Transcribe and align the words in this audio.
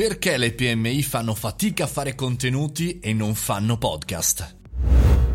Perché 0.00 0.38
le 0.38 0.52
PMI 0.54 1.02
fanno 1.02 1.34
fatica 1.34 1.84
a 1.84 1.86
fare 1.86 2.14
contenuti 2.14 3.00
e 3.00 3.12
non 3.12 3.34
fanno 3.34 3.76
podcast? 3.76 4.56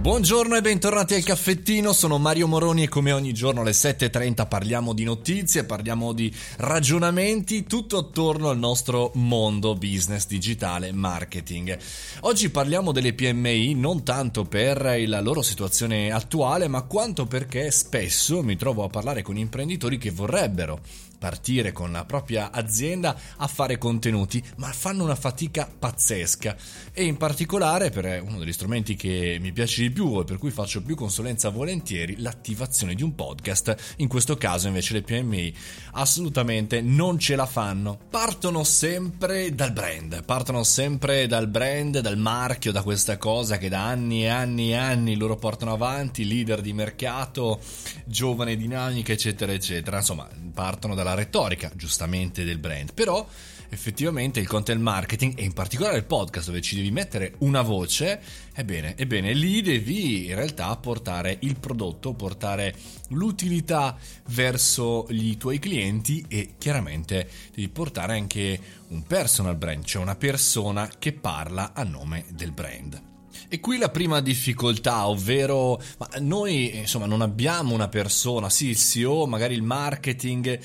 Buongiorno 0.00 0.56
e 0.56 0.60
bentornati 0.60 1.14
al 1.14 1.22
caffettino, 1.22 1.92
sono 1.92 2.18
Mario 2.18 2.48
Moroni 2.48 2.82
e 2.82 2.88
come 2.88 3.12
ogni 3.12 3.32
giorno 3.32 3.60
alle 3.60 3.70
7.30 3.70 4.48
parliamo 4.48 4.94
di 4.94 5.04
notizie, 5.04 5.62
parliamo 5.62 6.12
di 6.12 6.34
ragionamenti, 6.56 7.66
tutto 7.66 7.98
attorno 7.98 8.48
al 8.48 8.58
nostro 8.58 9.12
mondo 9.14 9.76
business 9.76 10.26
digitale 10.26 10.90
marketing. 10.90 11.78
Oggi 12.22 12.50
parliamo 12.50 12.90
delle 12.90 13.14
PMI 13.14 13.74
non 13.74 14.02
tanto 14.02 14.44
per 14.44 15.04
la 15.06 15.20
loro 15.20 15.40
situazione 15.40 16.10
attuale, 16.10 16.66
ma 16.66 16.82
quanto 16.82 17.26
perché 17.26 17.70
spesso 17.70 18.42
mi 18.42 18.56
trovo 18.56 18.82
a 18.82 18.88
parlare 18.88 19.22
con 19.22 19.36
imprenditori 19.36 19.98
che 19.98 20.10
vorrebbero 20.10 20.80
partire 21.18 21.72
con 21.72 21.92
la 21.92 22.04
propria 22.04 22.50
azienda 22.52 23.16
a 23.36 23.46
fare 23.46 23.76
contenuti, 23.76 24.42
ma 24.56 24.68
fanno 24.72 25.04
una 25.04 25.14
fatica 25.14 25.68
pazzesca. 25.78 26.56
E 26.92 27.04
in 27.04 27.16
particolare, 27.16 27.90
per 27.90 28.22
uno 28.22 28.38
degli 28.38 28.52
strumenti 28.52 28.94
che 28.94 29.38
mi 29.40 29.52
piace 29.52 29.82
di 29.82 29.90
più 29.90 30.20
e 30.20 30.24
per 30.24 30.38
cui 30.38 30.50
faccio 30.50 30.82
più 30.82 30.94
consulenza 30.94 31.48
volentieri, 31.50 32.18
l'attivazione 32.18 32.94
di 32.94 33.02
un 33.02 33.14
podcast. 33.14 33.94
In 33.96 34.08
questo 34.08 34.36
caso, 34.36 34.68
invece, 34.68 34.94
le 34.94 35.02
PMI 35.02 35.54
assolutamente 35.92 36.80
non 36.80 37.18
ce 37.18 37.36
la 37.36 37.46
fanno. 37.46 37.98
Partono 38.08 38.64
sempre 38.64 39.54
dal 39.54 39.72
brand, 39.72 40.24
partono 40.24 40.62
sempre 40.62 41.26
dal 41.26 41.48
brand, 41.48 41.98
dal 42.00 42.16
marchio, 42.18 42.72
da 42.72 42.82
questa 42.82 43.16
cosa 43.18 43.58
che 43.58 43.68
da 43.68 43.86
anni 43.86 44.24
e 44.24 44.28
anni 44.28 44.70
e 44.70 44.76
anni 44.76 45.16
loro 45.16 45.36
portano 45.36 45.72
avanti, 45.72 46.26
leader 46.26 46.60
di 46.60 46.72
mercato, 46.72 47.60
giovane 48.04 48.56
dinamica, 48.56 49.12
eccetera, 49.12 49.52
eccetera. 49.52 49.98
Insomma, 49.98 50.28
partono 50.52 50.94
dalla 50.94 51.07
retorica, 51.14 51.70
giustamente, 51.74 52.44
del 52.44 52.58
brand. 52.58 52.92
Però 52.92 53.26
effettivamente 53.70 54.40
il 54.40 54.46
content 54.46 54.80
marketing 54.80 55.34
e 55.36 55.44
in 55.44 55.52
particolare 55.52 55.98
il 55.98 56.04
podcast 56.04 56.46
dove 56.46 56.60
ci 56.60 56.74
devi 56.76 56.90
mettere 56.90 57.34
una 57.38 57.62
voce, 57.62 58.20
ebbene, 58.54 58.96
ebbene 58.96 59.32
lì 59.34 59.60
devi 59.60 60.26
in 60.26 60.34
realtà 60.34 60.74
portare 60.76 61.36
il 61.40 61.58
prodotto, 61.58 62.14
portare 62.14 62.74
l'utilità 63.08 63.96
verso 64.28 65.06
i 65.10 65.36
tuoi 65.36 65.58
clienti 65.58 66.24
e 66.28 66.54
chiaramente 66.58 67.28
devi 67.54 67.68
portare 67.68 68.14
anche 68.14 68.58
un 68.88 69.02
personal 69.02 69.56
brand, 69.56 69.84
cioè 69.84 70.02
una 70.02 70.16
persona 70.16 70.90
che 70.98 71.12
parla 71.12 71.72
a 71.74 71.82
nome 71.82 72.24
del 72.30 72.52
brand. 72.52 73.02
E 73.50 73.60
qui 73.60 73.78
la 73.78 73.88
prima 73.88 74.20
difficoltà, 74.20 75.08
ovvero 75.08 75.80
noi 76.20 76.76
insomma 76.76 77.06
non 77.06 77.22
abbiamo 77.22 77.72
una 77.72 77.88
persona, 77.88 78.50
sì 78.50 78.66
il 78.66 78.76
CEO, 78.76 79.26
magari 79.26 79.54
il 79.54 79.62
marketing, 79.62 80.58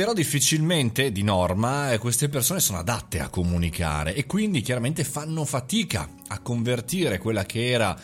però 0.00 0.14
difficilmente 0.14 1.12
di 1.12 1.22
norma 1.22 1.94
queste 1.98 2.30
persone 2.30 2.58
sono 2.58 2.78
adatte 2.78 3.20
a 3.20 3.28
comunicare 3.28 4.14
e 4.14 4.24
quindi 4.24 4.62
chiaramente 4.62 5.04
fanno 5.04 5.44
fatica 5.44 6.08
a 6.32 6.38
convertire 6.40 7.18
quella 7.18 7.44
che 7.44 7.70
era 7.70 7.98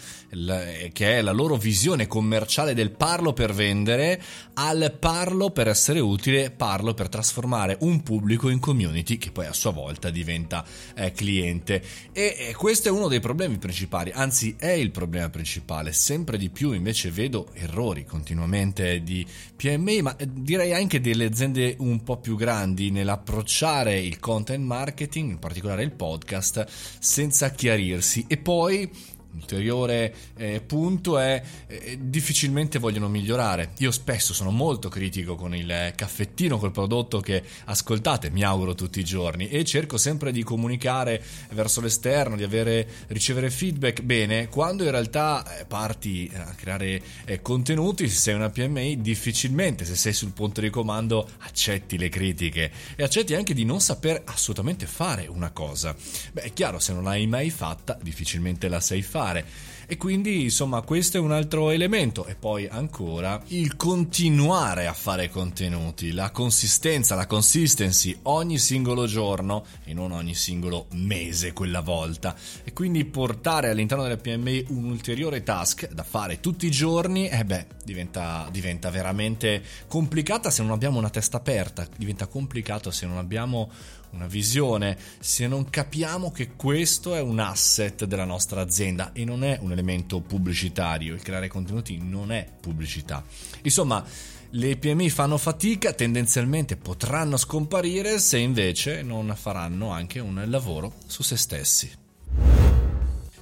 che 0.93 1.19
è 1.19 1.23
la 1.23 1.33
loro 1.33 1.57
visione 1.57 2.07
commerciale 2.07 2.75
del 2.75 2.91
parlo 2.91 3.33
per 3.33 3.55
vendere 3.55 4.21
al 4.55 4.97
parlo 4.99 5.51
per 5.51 5.69
essere 5.69 6.01
utile, 6.01 6.51
parlo 6.51 6.95
per 6.95 7.09
trasformare 7.09 7.77
un 7.81 8.03
pubblico 8.03 8.49
in 8.49 8.59
community 8.59 9.19
che 9.19 9.31
poi 9.31 9.47
a 9.47 9.53
sua 9.53 9.71
volta 9.71 10.11
diventa 10.11 10.65
eh, 10.95 11.13
cliente. 11.13 11.83
E, 12.13 12.35
e 12.49 12.55
questo 12.55 12.89
è 12.89 12.91
uno 12.91 13.09
dei 13.09 13.21
problemi 13.21 13.59
principali, 13.59 14.11
anzi 14.13 14.57
è 14.59 14.71
il 14.71 14.91
problema 14.91 15.31
principale, 15.31 15.93
sempre 15.93 16.39
di 16.39 16.51
più 16.51 16.73
invece 16.73 17.11
vedo 17.11 17.49
errori 17.53 18.05
continuamente 18.05 19.03
di 19.03 19.25
PMI, 19.55 20.03
ma 20.03 20.17
direi 20.19 20.73
anche 20.73 21.01
delle 21.01 21.27
aziende 21.27 21.77
un 21.79 22.03
po' 22.03 22.19
più 22.19 22.37
grandi 22.37 22.91
nell'approcciare 22.91 23.99
il 23.99 24.19
content 24.19 24.65
marketing, 24.65 25.31
in 25.31 25.39
particolare 25.39 25.83
il 25.83 25.93
podcast, 25.93 26.67
senza 26.99 27.51
chiarirsi 27.51 28.16
ragazzi 28.17 28.25
e 28.27 28.37
poi 28.39 28.91
ulteriore 29.37 30.15
eh, 30.37 30.61
punto 30.61 31.19
è 31.19 31.43
eh, 31.67 31.99
difficilmente 32.01 32.79
vogliono 32.79 33.09
migliorare. 33.09 33.71
Io 33.79 33.91
spesso 33.91 34.35
sono 34.35 34.51
molto 34.51 34.89
critico 34.89 35.35
con 35.35 35.55
il 35.55 35.93
caffettino, 35.95 36.59
col 36.59 36.73
prodotto 36.73 37.21
che 37.21 37.43
ascoltate, 37.67 38.31
mi 38.31 38.43
auguro 38.43 38.75
tutti 38.75 39.01
i 39.01 39.05
giorni 39.05 39.49
e 39.49 39.65
cerco 39.65 39.97
sempre 39.97 40.33
di 40.33 40.43
comunicare 40.43 41.23
verso 41.51 41.81
l'esterno, 41.81 42.37
di 42.37 42.43
avere, 42.43 42.89
ricevere 43.09 43.51
feedback 43.51 44.03
bene, 44.03 44.49
quando 44.49 44.85
in 44.85 44.91
realtà 44.91 45.59
eh, 45.59 45.65
parti 45.65 46.31
a 46.35 46.55
creare 46.55 47.03
eh, 47.25 47.43
contenuti, 47.43 48.09
se 48.09 48.17
sei 48.17 48.35
una 48.35 48.51
PMI, 48.51 49.01
difficilmente 49.01 49.85
se 49.85 49.97
sei 49.97 50.13
sul 50.13 50.33
punto 50.33 50.61
di 50.61 50.71
comando 50.71 51.29
accetti 51.39 51.99
le 51.99 52.09
critiche 52.09 52.71
e 52.97 53.03
accetti 53.03 53.35
anche 53.35 53.55
di 53.55 53.65
non 53.65 53.81
saper 53.81 54.23
assolutamente 54.25 54.87
fare 54.87 55.27
una 55.27 55.51
cosa. 55.51 55.95
Beh, 56.33 56.43
è 56.43 56.53
chiaro, 56.53 56.79
se 56.79 56.93
non 56.93 57.05
l'hai 57.05 57.27
mai 57.27 57.51
fatta, 57.51 57.99
difficilmente 58.01 58.69
la 58.69 58.81
sai 58.81 59.03
fare 59.03 59.26
fare. 59.27 59.45
E 59.89 59.97
quindi, 59.97 60.43
insomma, 60.43 60.81
questo 60.81 61.17
è 61.17 61.21
un 61.21 61.31
altro 61.31 61.71
elemento. 61.71 62.27
E 62.27 62.35
poi 62.35 62.67
ancora 62.67 63.41
il 63.49 63.77
continuare 63.77 64.87
a 64.87 64.93
fare 64.93 65.29
contenuti, 65.29 66.11
la 66.11 66.31
consistenza, 66.33 67.15
la 67.15 67.27
consistency 67.27 68.19
ogni 68.23 68.59
singolo 68.59 69.07
giorno 69.07 69.65
e 69.85 69.95
non 69.95 70.11
ogni 70.11 70.35
singolo 70.35 70.87
mese 70.95 71.53
quella 71.53 71.83
volta. 71.83 72.35
E 72.65 72.73
quindi 72.73 73.05
portare 73.05 73.71
all'interno 73.71 74.03
della 74.03 74.17
PMI 74.17 74.67
un 74.71 74.87
ulteriore 74.87 75.45
task 75.45 75.89
da 75.93 76.03
fare 76.03 76.41
tutti 76.41 76.67
i 76.67 76.71
giorni, 76.71 77.29
eh 77.29 77.45
beh, 77.45 77.67
diventa, 77.85 78.49
diventa 78.51 78.91
veramente 78.91 79.63
complicata 79.87 80.51
se 80.51 80.63
non 80.63 80.73
abbiamo 80.73 80.99
una 80.99 81.11
testa 81.11 81.37
aperta, 81.37 81.87
diventa 81.97 82.27
complicato 82.27 82.91
se 82.91 83.07
non 83.07 83.19
abbiamo 83.19 83.71
una 84.17 84.27
visione, 84.27 84.97
se 85.19 85.47
non 85.47 85.69
capiamo 85.69 86.33
che 86.33 86.53
questo 86.57 87.15
è 87.15 87.21
un 87.21 87.39
asset 87.39 88.05
della 88.05 88.25
nostra 88.25 88.61
azienda 88.61 89.11
e 89.17 89.25
non 89.25 89.43
è 89.43 89.59
un 89.63 89.73
elemento 89.73 90.21
pubblicitario, 90.21 91.15
il 91.15 91.23
creare 91.23 91.49
contenuti 91.49 91.99
non 91.99 92.31
è 92.31 92.47
pubblicità. 92.61 93.25
Insomma, 93.63 94.05
le 94.51 94.77
PMI 94.77 95.09
fanno 95.09 95.39
fatica, 95.39 95.95
tendenzialmente 95.95 96.77
potranno 96.77 97.39
scomparire 97.39 98.19
se 98.19 98.37
invece 98.37 99.01
non 99.03 99.35
faranno 99.35 99.91
anche 99.91 100.21
un 100.21 100.45
lavoro 100.47 100.93
su 101.07 101.23
se 101.23 101.37
stessi. 101.37 102.05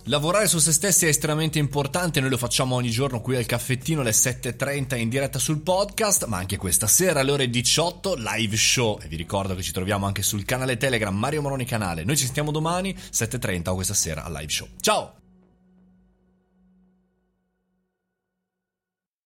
Lavorare 0.08 0.46
su 0.46 0.58
se 0.58 0.72
stessi 0.72 1.06
è 1.06 1.08
estremamente 1.08 1.58
importante, 1.58 2.20
noi 2.20 2.28
lo 2.28 2.36
facciamo 2.36 2.74
ogni 2.74 2.90
giorno 2.90 3.22
qui 3.22 3.36
al 3.36 3.46
caffettino 3.46 4.02
alle 4.02 4.10
7.30 4.10 4.98
in 4.98 5.08
diretta 5.08 5.38
sul 5.38 5.60
podcast, 5.60 6.26
ma 6.26 6.36
anche 6.36 6.58
questa 6.58 6.86
sera 6.86 7.20
alle 7.20 7.30
ore 7.30 7.48
18 7.48 8.14
live 8.18 8.54
show 8.54 8.98
e 9.02 9.08
vi 9.08 9.16
ricordo 9.16 9.54
che 9.54 9.62
ci 9.62 9.72
troviamo 9.72 10.04
anche 10.04 10.22
sul 10.22 10.44
canale 10.44 10.76
Telegram 10.76 11.16
Mario 11.16 11.40
Moroni 11.40 11.64
Canale. 11.64 12.04
Noi 12.04 12.18
ci 12.18 12.26
sentiamo 12.26 12.50
domani 12.50 12.94
7.30 12.94 13.70
o 13.70 13.74
questa 13.74 13.94
sera 13.94 14.24
al 14.24 14.32
live 14.32 14.50
show. 14.52 14.68
Ciao! 14.78 15.23